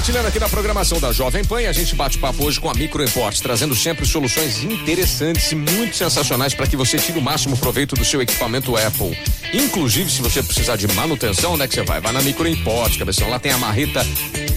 Compartilhando 0.00 0.28
aqui 0.28 0.40
na 0.40 0.48
programação 0.48 0.98
da 0.98 1.12
Jovem 1.12 1.44
Pan, 1.44 1.58
a 1.68 1.72
gente 1.74 1.94
bate 1.94 2.16
papo 2.16 2.46
hoje 2.46 2.58
com 2.58 2.70
a 2.70 2.74
Micro 2.74 3.04
Import, 3.04 3.38
trazendo 3.38 3.76
sempre 3.76 4.06
soluções 4.06 4.64
interessantes 4.64 5.52
e 5.52 5.54
muito 5.54 5.94
sensacionais 5.94 6.54
para 6.54 6.66
que 6.66 6.74
você 6.74 6.96
tire 6.96 7.18
o 7.18 7.22
máximo 7.22 7.54
proveito 7.58 7.94
do 7.94 8.02
seu 8.02 8.22
equipamento 8.22 8.74
Apple. 8.78 9.14
Inclusive, 9.52 10.10
se 10.10 10.22
você 10.22 10.42
precisar 10.42 10.76
de 10.76 10.88
manutenção, 10.88 11.52
onde 11.52 11.64
é 11.64 11.68
que 11.68 11.74
você 11.74 11.82
vai? 11.82 12.00
Vai 12.00 12.14
na 12.14 12.22
Micro 12.22 12.48
Import, 12.48 12.98
cabeção. 12.98 13.28
Lá 13.28 13.38
tem 13.38 13.52
a 13.52 13.58
marreta 13.58 14.02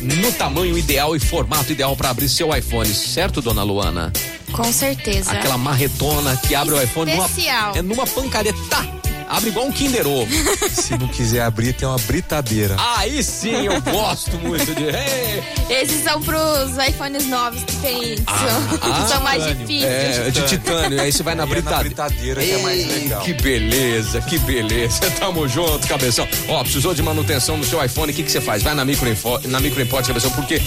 no 0.01 0.31
tamanho 0.31 0.77
ideal 0.77 1.13
e 1.13 1.19
formato 1.19 1.73
ideal 1.73 1.93
para 1.97 2.11
abrir 2.11 2.29
seu 2.29 2.55
iPhone, 2.55 2.87
certo, 2.87 3.41
dona 3.41 3.63
Luana? 3.63 4.13
Com 4.53 4.71
certeza. 4.71 5.33
Aquela 5.33 5.57
marretona 5.57 6.37
que 6.37 6.55
abre 6.55 6.73
o 6.73 6.81
iPhone 6.81 7.11
numa, 7.11 7.25
Especial. 7.25 7.75
é 7.75 7.81
numa 7.81 8.07
pancadeta. 8.07 9.02
Abre 9.33 9.49
igual 9.49 9.65
um 9.65 9.71
Kinder 9.71 10.05
Ovo. 10.05 10.29
Se 10.69 10.95
não 10.95 11.07
quiser 11.07 11.41
abrir, 11.41 11.73
tem 11.73 11.87
uma 11.87 11.97
britadeira. 11.97 12.75
Aí 12.97 13.23
sim, 13.23 13.65
eu 13.65 13.81
gosto 13.81 14.37
muito 14.37 14.75
de. 14.75 14.83
Ei, 14.83 15.43
Esses 15.81 16.03
são 16.03 16.21
pros 16.21 16.77
iPhones 16.87 17.25
novos 17.25 17.63
que 17.63 17.75
tem 17.77 18.13
isso. 18.13 18.23
que 18.77 19.09
são 19.11 19.23
mais 19.23 19.41
titânio. 19.43 19.65
difíceis. 19.67 20.17
É, 20.19 20.29
de 20.29 20.41
titânio. 20.43 21.01
Aí 21.01 21.11
você 21.11 21.23
vai 21.23 21.33
na 21.33 21.47
E 21.47 21.51
é 21.51 21.61
na 21.63 21.77
britadeira. 21.79 22.41
que 22.43 22.51
é 22.51 22.57
mais 22.59 22.85
legal. 22.87 23.21
Que 23.23 23.33
beleza, 23.33 24.21
que 24.21 24.37
beleza. 24.37 24.99
Tamo 25.19 25.47
junto, 25.47 25.87
cabeção. 25.87 26.27
Ó, 26.47 26.61
precisou 26.63 26.93
de 26.93 27.01
manutenção 27.01 27.57
no 27.57 27.63
seu 27.63 27.83
iPhone, 27.83 28.11
o 28.11 28.15
que 28.15 28.21
que 28.21 28.31
você 28.31 28.39
faz? 28.39 28.61
Vai 28.61 28.75
na 28.75 28.85
Micro, 28.85 29.07
na 29.45 29.59
micro 29.59 29.81
Import, 29.81 30.05
cabeção, 30.05 30.29
porque 30.29 30.61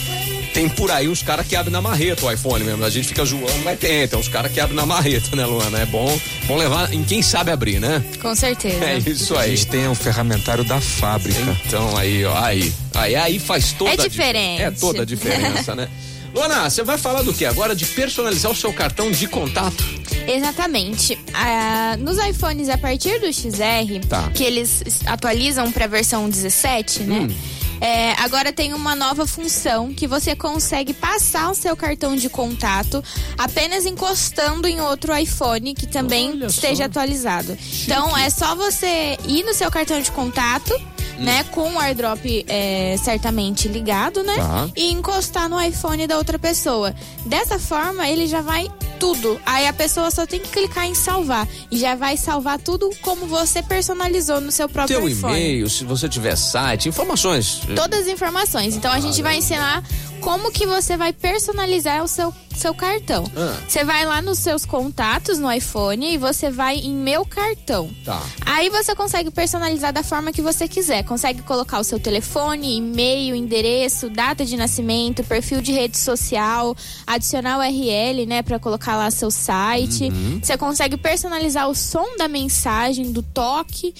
tem 0.56 0.70
por 0.70 0.91
aí 0.91 1.06
uns 1.06 1.23
caras 1.23 1.46
que 1.46 1.55
abrem 1.55 1.70
na 1.70 1.83
marreta 1.83 2.24
o 2.24 2.33
iPhone 2.33 2.64
mesmo. 2.64 2.83
A 2.83 2.88
gente 2.88 3.06
fica 3.09 3.23
zoando, 3.27 3.47
mas 3.62 3.78
tem, 3.78 4.09
tem 4.09 4.19
uns 4.19 4.27
caras 4.27 4.51
que 4.51 4.59
abrem 4.59 4.74
na 4.74 4.87
marreta, 4.87 5.37
né, 5.37 5.45
Luana? 5.45 5.80
É 5.80 5.84
bom, 5.84 6.19
bom 6.47 6.56
levar 6.56 6.91
em 6.95 7.05
quem 7.05 7.20
sabe 7.20 7.51
abrir, 7.51 7.78
né? 7.78 8.02
Com 8.23 8.34
certeza. 8.34 8.83
É 8.83 8.97
isso 8.98 9.37
A 9.37 9.42
aí. 9.42 9.50
gente 9.55 9.66
tem 9.66 9.87
o 9.87 9.95
ferramentário 9.95 10.64
da 10.64 10.80
fábrica. 10.80 11.38
Então 11.66 11.95
aí, 11.98 12.24
ó, 12.24 12.34
aí. 12.42 12.73
Aí, 12.95 13.14
aí 13.14 13.38
faz 13.38 13.72
toda 13.72 13.91
É 13.91 13.92
a 13.92 13.97
dif- 13.98 14.08
diferente. 14.08 14.62
É 14.62 14.70
toda 14.70 15.03
a 15.03 15.05
diferença, 15.05 15.75
né? 15.75 15.89
Luana, 16.34 16.70
você 16.70 16.83
vai 16.83 16.97
falar 16.97 17.20
do 17.20 17.34
que 17.34 17.45
agora? 17.45 17.75
De 17.77 17.84
personalizar 17.84 18.50
o 18.50 18.56
seu 18.56 18.73
cartão 18.73 19.11
de 19.11 19.27
contato. 19.27 19.84
Exatamente. 20.27 21.19
Ah, 21.34 21.97
nos 21.98 22.17
iPhones 22.19 22.69
a 22.69 22.78
partir 22.78 23.20
do 23.20 23.27
XR, 23.33 24.00
Tá. 24.08 24.30
que 24.34 24.42
eles 24.42 24.83
atualizam 25.06 25.70
para 25.70 25.84
a 25.84 25.89
versão 25.89 26.28
17, 26.28 27.02
né? 27.05 27.20
Hum. 27.20 27.34
É, 27.80 28.12
agora 28.22 28.52
tem 28.52 28.72
uma 28.72 28.94
nova 28.94 29.27
função 29.27 29.92
que 29.92 30.06
você 30.06 30.34
consegue 30.34 30.94
passar 30.94 31.50
o 31.50 31.55
seu 31.55 31.77
cartão 31.77 32.16
de 32.16 32.28
contato 32.28 33.02
apenas 33.36 33.84
encostando 33.84 34.66
em 34.66 34.80
outro 34.80 35.14
iPhone 35.16 35.74
que 35.74 35.86
também 35.86 36.30
Olha 36.30 36.46
esteja 36.46 36.84
só. 36.84 36.84
atualizado. 36.84 37.56
Então 37.83 38.16
é 38.16 38.30
só 38.30 38.55
você 38.55 39.18
ir 39.27 39.42
no 39.44 39.52
seu 39.52 39.70
cartão 39.70 40.00
de 40.00 40.10
contato, 40.10 40.72
Hum. 41.18 41.24
né, 41.24 41.44
com 41.44 41.72
o 41.72 41.78
AirDrop 41.80 42.44
é, 42.46 42.94
certamente 43.02 43.68
ligado, 43.68 44.22
né, 44.22 44.36
Tá. 44.36 44.68
e 44.77 44.92
encostar 44.92 45.48
no 45.48 45.58
iPhone 45.58 46.06
da 46.06 46.18
outra 46.18 46.38
pessoa. 46.38 46.94
Dessa 47.24 47.58
forma 47.58 48.06
ele 48.06 48.27
já 48.27 48.42
vai 48.42 48.68
tudo. 48.98 49.41
Aí 49.44 49.66
a 49.66 49.72
pessoa 49.72 50.11
só 50.11 50.27
tem 50.27 50.41
que 50.41 50.48
clicar 50.48 50.86
em 50.86 50.94
salvar 50.94 51.47
e 51.70 51.78
já 51.78 51.94
vai 51.94 52.16
salvar 52.16 52.58
tudo 52.58 52.91
como 53.02 53.27
você 53.27 53.62
personalizou 53.62 54.41
no 54.41 54.50
seu 54.50 54.69
próprio 54.69 54.98
Teu 54.98 55.08
iPhone. 55.08 55.33
e-mail, 55.34 55.69
se 55.70 55.84
você 55.84 56.08
tiver 56.08 56.36
site, 56.36 56.89
informações. 56.89 57.61
Todas 57.74 58.00
as 58.00 58.08
informações. 58.08 58.74
Então 58.77 58.92
a 58.92 59.00
gente 59.00 59.22
vai 59.22 59.36
ensinar 59.36 59.83
como 60.20 60.50
que 60.50 60.67
você 60.67 60.97
vai 60.97 61.12
personalizar 61.12 62.02
o 62.02 62.08
seu, 62.08 62.33
seu 62.58 62.74
cartão. 62.74 63.24
Ah. 63.36 63.56
Você 63.66 63.84
vai 63.84 64.04
lá 64.04 64.20
nos 64.22 64.38
seus 64.38 64.64
contatos 64.64 65.38
no 65.38 65.50
iPhone 65.52 66.14
e 66.14 66.18
você 66.18 66.50
vai 66.50 66.76
em 66.76 66.94
meu 66.94 67.24
cartão. 67.24 67.90
Tá. 68.04 68.22
Aí 68.44 68.70
você 68.70 68.94
consegue 68.94 69.30
personalizar 69.30 69.92
da 69.92 70.02
forma 70.02 70.32
que 70.32 70.42
você 70.42 70.66
quiser. 70.68 71.04
Consegue 71.04 71.42
colocar 71.42 71.78
o 71.78 71.84
seu 71.84 71.98
telefone, 71.98 72.77
e-mail, 72.77 73.34
endereço, 73.34 74.08
data 74.08 74.44
de 74.44 74.56
nascimento, 74.56 75.24
perfil 75.24 75.60
de 75.60 75.72
rede 75.72 75.98
social, 75.98 76.77
adicionar 77.06 77.58
URL, 77.58 78.27
né, 78.27 78.42
para 78.42 78.58
colocar 78.58 78.96
lá 78.96 79.11
seu 79.11 79.30
site. 79.30 80.05
Uhum. 80.05 80.40
Você 80.42 80.56
consegue 80.56 80.96
personalizar 80.96 81.68
o 81.68 81.74
som 81.74 82.16
da 82.16 82.28
mensagem, 82.28 83.12
do 83.12 83.22
toque, 83.22 83.95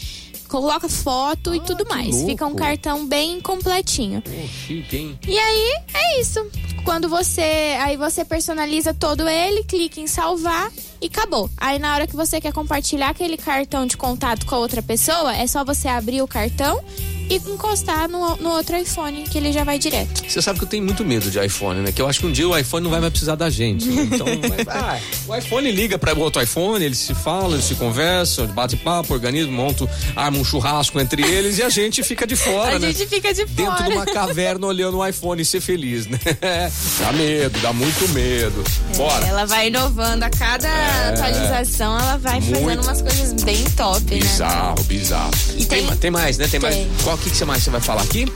coloca 0.47 0.89
foto 0.89 1.55
e 1.55 1.61
tudo 1.61 1.85
Ah, 1.91 1.95
mais. 1.95 2.23
Fica 2.23 2.45
um 2.45 2.49
louco. 2.51 2.63
cartão 2.63 3.07
bem 3.07 3.41
completinho. 3.41 4.23
Pô, 4.23 4.31
chique, 4.49 4.97
hein? 4.97 5.19
E 5.27 5.39
aí 5.39 5.83
é 5.95 6.21
isso. 6.21 6.45
Quando 6.85 7.09
você. 7.09 7.77
Aí 7.81 7.97
você 7.97 8.25
personaliza 8.25 8.95
todo 8.95 9.29
ele, 9.29 9.65
clica 9.65 10.01
em 10.01 10.07
salvar 10.07 10.71
e 11.01 11.07
acabou. 11.07 11.51
Aí 11.57 11.79
na 11.79 11.95
hora 11.95 12.07
que 12.07 12.15
você 12.17 12.41
quer 12.41 12.53
compartilhar 12.53 13.11
aquele 13.11 13.37
cartão 13.37 13.87
de 13.87 13.97
contato 13.97 14.47
com 14.47 14.55
a 14.55 14.59
outra 14.59 14.83
pessoa, 14.83 15.35
é 15.37 15.47
só 15.47 15.65
você 15.65 15.89
abrir 15.89 16.23
o 16.23 16.29
cartão 16.29 16.83
e 17.29 17.37
encostar 17.37 18.09
no, 18.09 18.37
no 18.37 18.51
outro 18.51 18.77
iPhone, 18.77 19.23
que 19.25 19.39
ele 19.39 19.53
já 19.53 19.65
vai 19.65 19.79
direto. 19.79 20.23
Você 20.29 20.41
sabe 20.43 20.59
que 20.59 20.65
eu 20.65 20.69
tenho 20.69 20.85
muito 20.85 21.05
medo 21.05 21.31
de 21.31 21.39
iPhone, 21.45 21.81
né? 21.81 21.93
Que 21.93 22.01
eu 22.03 22.09
acho 22.09 22.21
que 22.21 22.27
um 22.27 22.33
dia 22.33 22.49
o 22.49 22.57
iPhone 22.57 22.83
não 22.85 22.91
vai 22.91 23.01
mais 23.01 23.11
precisar 23.11 23.35
da 23.35 23.49
gente. 23.51 23.87
né? 23.87 24.03
Então, 24.13 24.27
mas, 24.49 24.69
ah, 24.69 24.99
o 25.27 25.35
iPhone 25.37 25.71
liga 25.71 25.99
para 25.99 26.15
o 26.15 26.21
outro 26.21 26.43
iPhone, 26.43 26.85
eles 26.85 26.99
se 26.99 27.15
falam, 27.15 27.53
eles 27.53 27.65
se 27.65 27.75
conversam, 27.75 28.47
bate 28.49 28.77
papo, 28.77 29.13
organizam, 29.15 29.51
montam, 29.53 29.89
armam 30.15 30.41
um 30.41 30.45
churrasco 30.45 31.01
entre 31.01 31.23
eles 31.23 31.59
e 31.59 31.63
a 31.63 31.69
gente 31.69 32.03
fica 32.03 32.27
de 32.27 32.37
fora, 32.37 32.77
a 32.77 32.79
né? 32.79 32.93
gente 32.93 33.07
fica 33.09 33.33
de 33.35 33.45
Dentro 33.47 33.73
fora. 33.77 33.89
de 33.89 33.93
uma 33.97 34.07
caverna 34.07 34.67
olhando 34.67 34.99
o 34.99 35.07
iPhone 35.07 35.41
e 35.41 35.45
ser 35.45 35.61
feliz, 35.61 36.07
né? 36.07 36.19
Dá 37.01 37.13
medo, 37.13 37.59
dá 37.61 37.73
muito 37.73 38.09
medo. 38.11 38.63
Bora. 38.97 39.27
Ela 39.27 39.45
vai 39.47 39.69
inovando 39.69 40.25
a 40.25 40.31
cada 40.31 40.69
atualização, 41.09 41.99
ela 41.99 42.17
vai 42.19 42.39
É. 42.39 42.41
Muito. 42.41 42.61
fazendo 42.63 42.83
umas 42.83 43.03
coisas 43.03 43.33
bem 43.43 43.65
top, 43.77 44.03
né? 44.15 44.21
Bizarro, 44.21 44.83
bizarro. 44.85 45.31
E 45.57 45.65
tem- 45.65 45.83
ma- 45.83 45.97
tem 45.97 46.11
mais, 46.11 46.39
né? 46.39 46.47
Tem, 46.49 46.61
mais. 46.61 46.75
Tem. 46.75 46.89
Qual 47.17 47.23
que, 47.25 47.31
que 47.31 47.47
mais 47.47 47.63
você 47.63 47.71
vai 47.71 47.81
falar 47.81 48.03
aqui? 48.03 48.27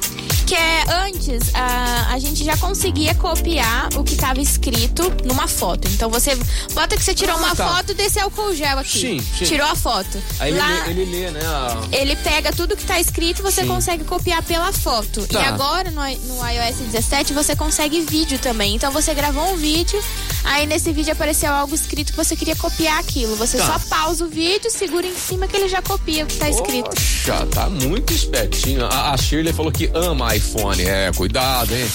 Que 0.50 0.56
é 0.56 0.82
antes 1.06 1.54
a, 1.54 2.08
a 2.12 2.18
gente 2.18 2.42
já 2.42 2.56
conseguia 2.56 3.14
copiar 3.14 3.88
o 3.94 4.02
que 4.02 4.14
estava 4.14 4.40
escrito 4.40 5.04
numa 5.24 5.46
foto. 5.46 5.86
Então 5.92 6.10
você 6.10 6.36
bota 6.74 6.96
que 6.96 7.04
você 7.04 7.14
tirou 7.14 7.36
Ah, 7.36 7.38
uma 7.38 7.54
tá. 7.54 7.68
foto 7.68 7.94
desse 7.94 8.18
álcool 8.18 8.52
gel 8.52 8.76
aqui. 8.80 8.98
Sim, 9.00 9.20
sim. 9.38 9.44
Tirou 9.44 9.68
a 9.68 9.76
foto. 9.76 10.20
Aí 10.40 10.50
ele, 10.50 10.58
Lá, 10.58 10.66
lê, 10.86 10.90
ele 10.90 11.04
lê, 11.04 11.30
né? 11.30 11.38
a- 11.44 11.80
ele 11.92 12.16
pega 12.16 12.52
tudo 12.52 12.76
que 12.76 12.84
tá 12.84 12.98
escrito 12.98 13.38
e 13.38 13.42
você 13.42 13.62
Sim. 13.62 13.68
consegue 13.68 14.02
copiar 14.02 14.42
pela 14.42 14.72
foto. 14.72 15.24
Tá. 15.28 15.40
E 15.40 15.44
agora 15.44 15.88
no, 15.92 16.00
no 16.02 16.44
iOS 16.48 16.78
17 16.90 17.32
você 17.32 17.54
consegue 17.54 18.00
vídeo 18.00 18.36
também. 18.40 18.74
Então 18.74 18.90
você 18.90 19.14
gravou 19.14 19.52
um 19.52 19.56
vídeo, 19.56 20.02
aí 20.42 20.66
nesse 20.66 20.92
vídeo 20.92 21.12
apareceu 21.12 21.52
algo 21.52 21.76
escrito 21.76 22.10
que 22.10 22.16
você 22.16 22.34
queria 22.34 22.56
copiar 22.56 22.98
aquilo. 22.98 23.36
Você 23.36 23.56
Tá. 23.56 23.66
só 23.66 23.78
pausa 23.88 24.24
o 24.24 24.28
vídeo, 24.28 24.68
segura 24.68 25.06
em 25.06 25.14
cima 25.16 25.46
que 25.46 25.56
ele 25.56 25.68
já 25.68 25.80
copia 25.80 26.24
o 26.24 26.26
que 26.26 26.36
tá 26.38 26.48
escrito. 26.48 26.90
Poxa, 26.90 27.46
tá 27.52 27.70
muito 27.70 28.12
espertinho. 28.12 28.84
A, 28.86 29.12
a 29.12 29.16
Shirley 29.16 29.52
falou 29.52 29.70
que 29.70 29.88
ama 29.94 30.39
iPhone. 30.40 30.82
É, 30.82 31.10
cuidado, 31.14 31.74
hein? 31.74 31.86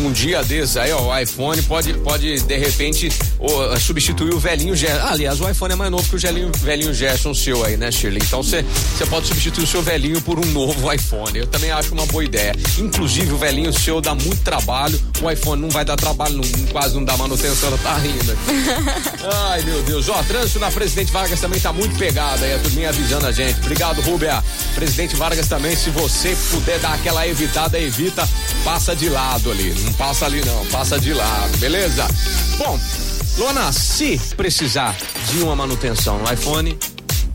Um, 0.00 0.06
um 0.08 0.12
dia 0.12 0.42
desses 0.44 0.76
aí, 0.76 0.92
ó, 0.92 1.00
o 1.12 1.18
iPhone 1.18 1.60
pode, 1.62 1.92
pode 1.94 2.40
de 2.40 2.56
repente, 2.56 3.10
ô, 3.38 3.76
substituir 3.78 4.34
o 4.34 4.38
velhinho 4.38 4.76
Gerson. 4.76 4.98
Ah, 5.02 5.12
aliás, 5.12 5.40
o 5.40 5.48
iPhone 5.48 5.72
é 5.72 5.76
mais 5.76 5.90
novo 5.90 6.08
que 6.08 6.16
o 6.16 6.18
velhinho, 6.18 6.50
velhinho 6.58 6.92
Gerson 6.94 7.32
seu 7.34 7.64
aí, 7.64 7.76
né, 7.76 7.90
Shirley? 7.90 8.20
Então 8.24 8.42
você 8.42 8.64
pode 9.08 9.26
substituir 9.28 9.64
o 9.64 9.66
seu 9.66 9.82
velhinho 9.82 10.20
por 10.20 10.38
um 10.38 10.44
novo 10.52 10.92
iPhone. 10.92 11.38
Eu 11.38 11.46
também 11.46 11.70
acho 11.70 11.92
uma 11.94 12.06
boa 12.06 12.24
ideia. 12.24 12.54
Inclusive, 12.78 13.32
o 13.32 13.38
velhinho 13.38 13.72
seu 13.72 14.00
dá 14.00 14.14
muito 14.14 14.42
trabalho. 14.42 15.00
O 15.22 15.30
iPhone 15.30 15.60
não 15.62 15.70
vai 15.70 15.84
dar 15.84 15.96
trabalho, 15.96 16.34
não- 16.36 16.66
quase 16.70 16.94
não 16.94 17.04
dá 17.04 17.16
manutenção, 17.16 17.68
ela 17.68 17.78
tá 17.78 17.96
rindo. 17.98 18.32
aqui. 18.32 19.18
Ai, 19.48 19.62
meu 19.62 19.82
Deus. 19.82 20.08
Ó, 20.08 20.22
trânsito 20.22 20.58
na 20.58 20.70
Presidente 20.70 21.10
Vargas 21.10 21.40
também 21.40 21.58
tá 21.60 21.72
muito 21.72 21.96
pegado 21.96 22.44
aí, 22.44 22.54
a 22.54 22.58
turminha 22.58 22.88
avisando 22.90 23.26
a 23.26 23.32
gente. 23.32 23.58
Obrigado, 23.60 24.00
Rubia. 24.02 24.42
Presidente 24.74 25.16
Vargas 25.16 25.46
também, 25.48 25.74
se 25.76 25.90
você 25.90 26.36
puder 26.50 26.78
dar 26.80 26.94
aquela 26.94 27.26
evitada, 27.38 27.78
evita, 27.78 28.28
passa 28.64 28.96
de 28.96 29.08
lado 29.08 29.52
ali. 29.52 29.72
Não 29.84 29.92
passa 29.92 30.26
ali 30.26 30.44
não, 30.44 30.66
passa 30.66 30.98
de 30.98 31.14
lado, 31.14 31.56
beleza? 31.58 32.04
Bom, 32.58 32.78
Luana, 33.36 33.72
se 33.72 34.18
precisar 34.36 34.96
de 35.30 35.42
uma 35.42 35.54
manutenção 35.54 36.18
no 36.18 36.32
iPhone, 36.32 36.76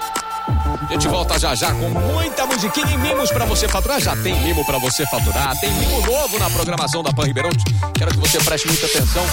A 0.89 0.93
gente 0.93 1.09
volta 1.09 1.39
já 1.39 1.55
já 1.55 1.73
com 1.73 1.91
muita 1.91 2.47
musiquinha 2.47 2.91
e 2.91 2.97
mimos 2.97 3.31
pra 3.31 3.45
você 3.45 3.69
faturar. 3.69 4.01
Já 4.01 4.17
tem 4.17 4.35
mimo 4.41 4.65
pra 4.65 4.79
você 4.79 5.05
faturar. 5.07 5.55
Tem 5.61 5.71
mimo 5.73 6.01
novo 6.07 6.39
na 6.39 6.49
programação 6.49 7.03
da 7.03 7.13
Pan 7.13 7.25
Ribeirão. 7.27 7.51
Quero 7.95 8.11
que 8.13 8.19
você 8.19 8.39
preste 8.39 8.67
muita 8.67 8.87
atenção. 8.87 9.27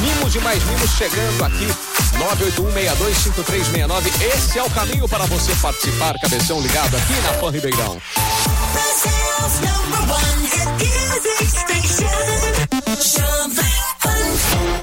Mimos 0.00 0.34
e 0.34 0.38
mais 0.38 0.62
mimos 0.64 0.90
chegando 0.90 1.44
aqui. 1.44 1.66
981625369. 3.74 4.34
Esse 4.34 4.58
é 4.58 4.62
o 4.62 4.70
caminho 4.70 5.08
para 5.08 5.26
você 5.26 5.52
participar. 5.56 6.16
Cabeção 6.20 6.60
ligado 6.60 6.96
aqui 6.96 7.14
na 7.22 7.32
Pan 7.40 7.50
Ribeirão. 7.50 8.00
Brazil's 8.72 9.60
number 9.60 10.14
one 10.14 10.46
hit 10.46 10.68
music 10.78 11.44